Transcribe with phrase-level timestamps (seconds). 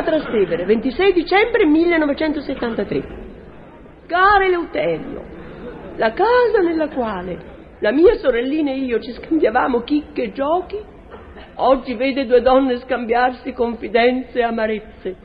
[0.00, 3.02] Roma Trastevere, 26 dicembre 1973.
[4.06, 5.22] Caro Eleuterio,
[5.96, 7.48] la casa nella quale
[7.80, 10.78] la mia sorellina e io ci scambiavamo chicche e giochi,
[11.56, 15.16] oggi vede due donne scambiarsi confidenze e amarezze.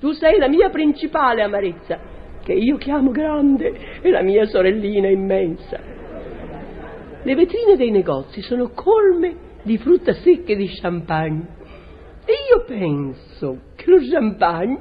[0.00, 1.98] Tu sei la mia principale amarezza,
[2.42, 5.78] che io chiamo grande, e la mia sorellina immensa.
[7.22, 11.56] Le vetrine dei negozi sono colme di frutta secca e di champagne.
[12.24, 14.78] E io penso lo champagne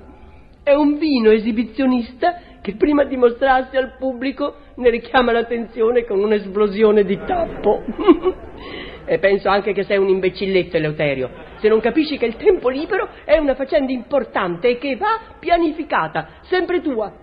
[0.64, 7.04] è un vino esibizionista che prima di mostrarsi al pubblico ne richiama l'attenzione con un'esplosione
[7.04, 7.84] di tappo.
[9.05, 13.08] e penso anche che sei un imbecilletto, Eleuterio, se non capisci che il tempo libero
[13.24, 17.14] è una faccenda importante e che va pianificata, sempre tua.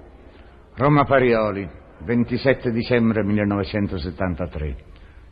[0.76, 1.68] Roma Parioli,
[2.04, 4.76] 27 dicembre 1973.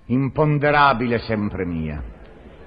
[0.06, 2.02] Imponderabile sempre mia.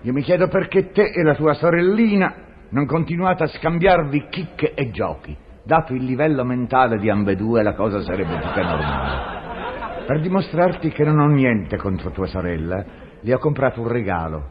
[0.01, 4.91] Io mi chiedo perché te e la tua sorellina non continuate a scambiarvi chicche e
[4.91, 5.35] giochi.
[5.63, 10.05] Dato il livello mentale di ambedue, la cosa sarebbe più che normale.
[10.05, 12.83] Per dimostrarti che non ho niente contro tua sorella,
[13.21, 14.49] le ho comprato un regalo.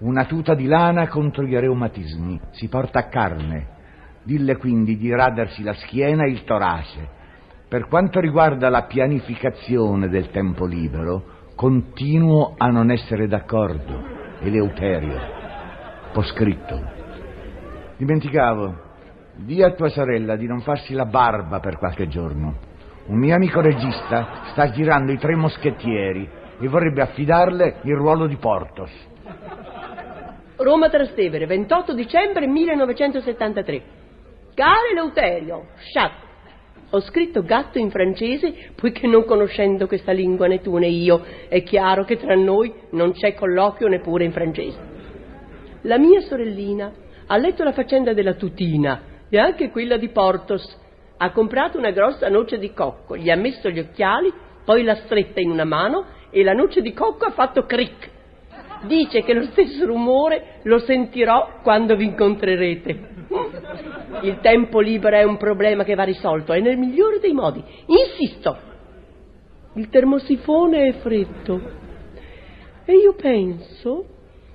[0.00, 2.40] Una tuta di lana contro gli reumatismi.
[2.50, 3.76] Si porta a carne.
[4.24, 7.08] Dille quindi di radersi la schiena e il torace.
[7.68, 14.02] Per quanto riguarda la pianificazione del tempo libero, continuo a non essere d'accordo.
[14.40, 15.20] Eleuterio.
[16.14, 17.07] Ho scritto.
[17.98, 18.86] Dimenticavo.
[19.34, 22.54] Dì a tua sorella di non farsi la barba per qualche giorno.
[23.06, 26.28] Un mio amico regista sta girando i tre moschettieri
[26.60, 28.92] e vorrebbe affidarle il ruolo di Portos.
[30.58, 33.82] Roma Trastevere, 28 dicembre 1973.
[34.54, 36.12] Caro Eleuterio, chat.
[36.90, 41.64] Ho scritto gatto in francese poiché non conoscendo questa lingua né tu né io è
[41.64, 44.78] chiaro che tra noi non c'è colloquio neppure in francese.
[45.82, 46.92] La mia sorellina
[47.28, 50.76] ha letto la faccenda della tutina e anche quella di Portos.
[51.18, 54.32] Ha comprato una grossa noce di cocco, gli ha messo gli occhiali,
[54.64, 58.10] poi l'ha stretta in una mano e la noce di cocco ha fatto cric.
[58.84, 63.16] Dice che lo stesso rumore lo sentirò quando vi incontrerete.
[64.22, 67.62] Il tempo libero è un problema che va risolto e nel migliore dei modi.
[67.86, 68.56] Insisto.
[69.74, 71.60] Il termosifone è freddo.
[72.84, 74.06] E io penso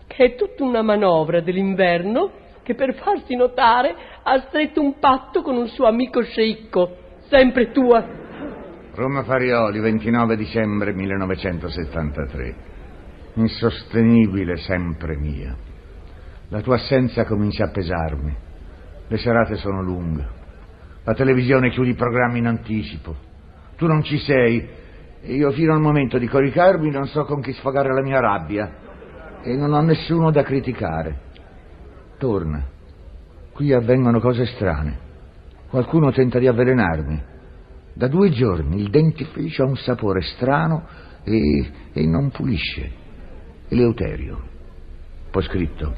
[0.07, 3.93] che è tutta una manovra dell'inverno che per farsi notare
[4.23, 6.97] ha stretto un patto con un suo amico sceicco,
[7.27, 8.21] sempre tua.
[8.95, 12.55] Roma Farioli, 29 dicembre 1973.
[13.35, 15.55] Insostenibile sempre mia.
[16.49, 18.35] La tua assenza comincia a pesarmi.
[19.07, 20.41] Le serate sono lunghe.
[21.03, 23.15] La televisione chiude i programmi in anticipo.
[23.75, 24.81] Tu non ci sei
[25.21, 28.71] e io fino al momento di coricarmi non so con chi sfogare la mia rabbia
[29.41, 31.31] e non ho nessuno da criticare.
[32.23, 32.63] Torna.
[33.51, 34.97] Qui avvengono cose strane.
[35.69, 37.21] Qualcuno tenta di avvelenarmi.
[37.91, 40.87] Da due giorni il dentifricio ha un sapore strano
[41.25, 42.89] e, e non pulisce.
[43.67, 44.41] Eleuterio.
[45.31, 45.93] Poi scritto.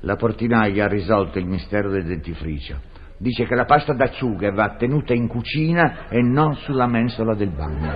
[0.00, 2.80] La portinaia ha risolto il mistero del dentifricio.
[3.16, 7.92] Dice che la pasta d'acciughe va tenuta in cucina e non sulla mensola del bagno.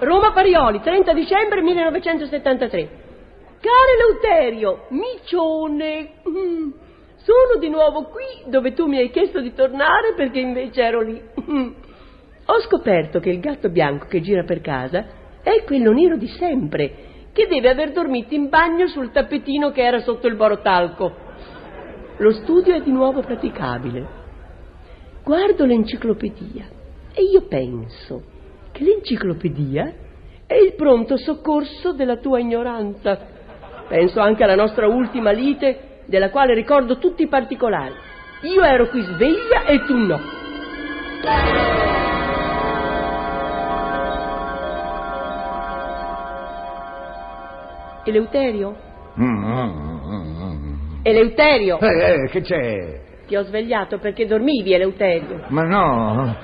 [0.00, 3.03] Roma Parioli, 30 dicembre 1973.
[3.64, 6.70] Caro Eleuterio, micione, mm,
[7.16, 11.18] sono di nuovo qui dove tu mi hai chiesto di tornare perché invece ero lì.
[11.50, 11.72] Mm.
[12.44, 15.06] Ho scoperto che il gatto bianco che gira per casa
[15.42, 16.92] è quello nero di sempre
[17.32, 21.14] che deve aver dormito in bagno sul tappetino che era sotto il borotalco.
[22.18, 24.06] Lo studio è di nuovo praticabile.
[25.22, 26.66] Guardo l'enciclopedia
[27.14, 28.24] e io penso
[28.72, 29.94] che l'enciclopedia
[30.46, 33.32] è il pronto soccorso della tua ignoranza.
[33.88, 37.94] Penso anche alla nostra ultima lite, della quale ricordo tutti i particolari.
[38.42, 40.20] Io ero qui sveglia e tu no.
[48.04, 48.76] Eleuterio?
[51.02, 51.78] Eleuterio!
[51.80, 53.00] Eh, eh, che c'è?
[53.26, 55.44] Ti ho svegliato perché dormivi, Eleuterio.
[55.48, 56.36] Ma no,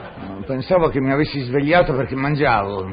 [0.46, 2.86] pensavo che mi avessi svegliato perché mangiavo.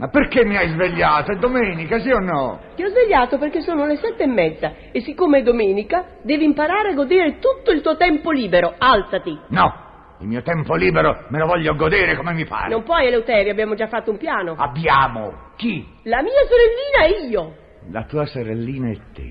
[0.00, 1.30] Ma perché mi hai svegliato?
[1.30, 2.58] È domenica, sì o no?
[2.74, 6.92] Ti ho svegliato perché sono le sette e mezza e siccome è domenica devi imparare
[6.92, 8.76] a godere tutto il tuo tempo libero.
[8.78, 9.38] Alzati.
[9.48, 9.74] No,
[10.20, 12.70] il mio tempo libero me lo voglio godere come mi pare.
[12.70, 14.54] Non puoi, Eleuterio, abbiamo già fatto un piano.
[14.56, 15.50] Abbiamo.
[15.56, 15.86] Chi?
[16.04, 17.54] La mia sorellina e io.
[17.90, 19.30] La tua sorellina e te.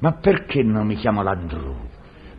[0.00, 1.92] Ma perché non mi chiamo Landru?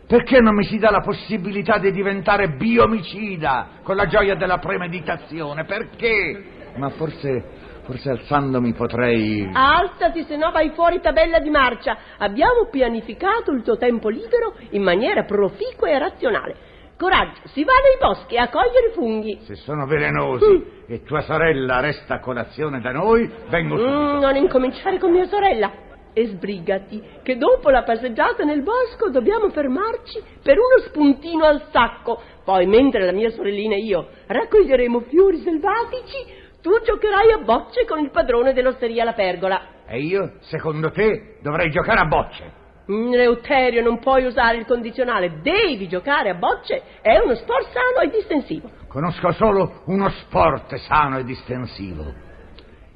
[0.06, 5.64] Perché non mi si dà la possibilità di diventare biomicida con la gioia della premeditazione?
[5.64, 6.44] Perché?
[6.76, 7.42] Ma forse,
[7.82, 9.50] forse alzandomi potrei...
[9.52, 11.96] Alzati, se no vai fuori tabella di marcia.
[12.18, 16.56] Abbiamo pianificato il tuo tempo libero in maniera proficua e razionale.
[16.96, 19.40] Coraggio, si va nei boschi a cogliere funghi.
[19.42, 23.98] Se sono velenosi e tua sorella resta a colazione da noi, vengo subito.
[23.98, 25.84] Mm, non incominciare con mia sorella.
[26.18, 32.22] E sbrigati, che dopo la passeggiata nel bosco dobbiamo fermarci per uno spuntino al sacco.
[32.42, 36.16] Poi, mentre la mia sorellina e io raccoglieremo fiori selvatici,
[36.62, 39.60] tu giocherai a bocce con il padrone dell'osteria La Pergola.
[39.86, 42.50] E io, secondo te, dovrei giocare a bocce?
[42.90, 48.00] Mm, Eleuterio, non puoi usare il condizionale, devi giocare a bocce, è uno sport sano
[48.02, 48.70] e distensivo.
[48.88, 52.10] Conosco solo uno sport sano e distensivo.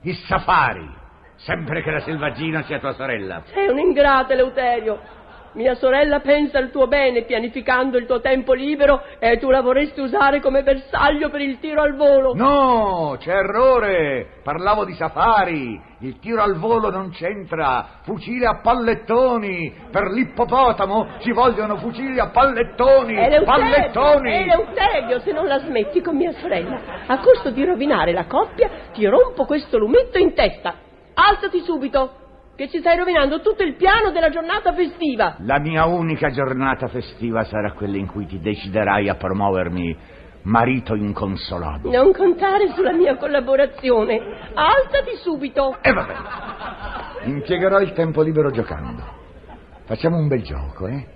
[0.05, 1.00] Il safari.
[1.43, 3.43] Sempre che la selvaggina sia tua sorella.
[3.47, 5.19] Sei un ingrato, Eleuterio.
[5.53, 10.01] Mia sorella pensa al tuo bene pianificando il tuo tempo libero e tu la vorresti
[10.01, 12.35] usare come bersaglio per il tiro al volo.
[12.35, 14.41] No, c'è errore.
[14.45, 15.81] Parlavo di safari.
[16.01, 18.01] Il tiro al volo non c'entra.
[18.03, 19.75] Fucile a pallettoni.
[19.91, 23.17] Per l'ippopotamo ci vogliono fucili a pallettoni.
[23.17, 24.33] Eleuterio, pallettoni.
[24.33, 29.05] Eleuterio, se non la smetti con mia sorella, a costo di rovinare la coppia, ti
[29.07, 30.89] rompo questo lumetto in testa.
[31.23, 32.13] Alzati subito,
[32.57, 35.37] che ci stai rovinando tutto il piano della giornata festiva.
[35.41, 39.97] La mia unica giornata festiva sarà quella in cui ti deciderai a promuovermi
[40.45, 41.95] marito inconsolabile.
[41.95, 44.19] Non contare sulla mia collaborazione.
[44.55, 45.77] Alzati subito.
[45.83, 47.35] E va bene.
[47.35, 49.03] Impiegherò il tempo libero giocando.
[49.85, 51.07] Facciamo un bel gioco, eh?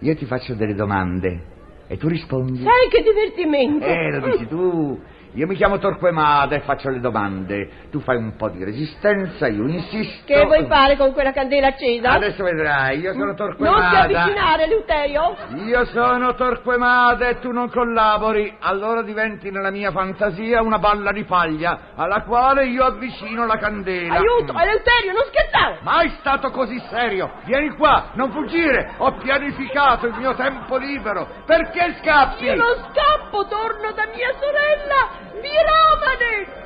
[0.00, 1.54] Io ti faccio delle domande
[1.88, 2.62] e tu rispondi.
[2.62, 3.84] Sai che divertimento.
[3.84, 5.00] Eh, lo dici tu.
[5.32, 7.68] Io mi chiamo Torquemada e faccio le domande.
[7.90, 10.22] Tu fai un po' di resistenza, io insisto.
[10.24, 12.12] Che vuoi fare con quella candela accesa?
[12.12, 13.98] Adesso vedrai, io sono Non ti Torquemada.
[14.00, 15.36] avvicinare, Eleuterio.
[15.66, 21.24] Io sono Torquemada e tu non collabori, allora diventi nella mia fantasia una balla di
[21.24, 24.14] paglia alla quale io avvicino la candela.
[24.14, 24.58] Aiuto, Mm.
[24.58, 25.78] Eleuterio, non scherzare.
[25.82, 27.30] Mai stato così serio!
[27.44, 28.94] Vieni qua, non fuggire!
[28.96, 31.28] Ho pianificato il mio tempo libero!
[31.44, 32.44] Perché scappi?
[32.44, 36.64] Io non scappo, torno da mia sorella, Viromane!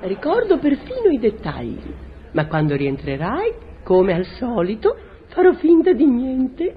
[0.00, 1.94] Ricordo perfino i dettagli,
[2.32, 4.96] ma quando rientrerai, come al solito,
[5.28, 6.76] farò finta di niente.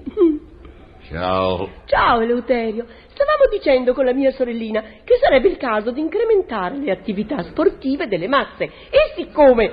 [1.08, 1.68] Ciao.
[1.86, 6.90] Ciao Eleuterio, stavamo dicendo con la mia sorellina che sarebbe il caso di incrementare le
[6.90, 9.72] attività sportive delle mazze e siccome...